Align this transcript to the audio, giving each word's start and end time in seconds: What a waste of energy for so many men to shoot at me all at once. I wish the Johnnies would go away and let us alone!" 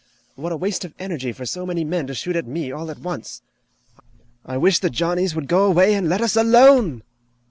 What 0.33 0.51
a 0.51 0.57
waste 0.57 0.83
of 0.83 0.95
energy 0.97 1.31
for 1.31 1.45
so 1.45 1.63
many 1.63 1.83
men 1.83 2.07
to 2.07 2.15
shoot 2.15 2.35
at 2.35 2.47
me 2.47 2.71
all 2.71 2.89
at 2.89 2.97
once. 2.97 3.43
I 4.43 4.57
wish 4.57 4.79
the 4.79 4.89
Johnnies 4.89 5.35
would 5.35 5.47
go 5.47 5.67
away 5.67 5.93
and 5.93 6.09
let 6.09 6.21
us 6.21 6.35
alone!" 6.35 7.03